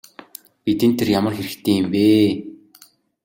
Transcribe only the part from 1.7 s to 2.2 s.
юм бэ?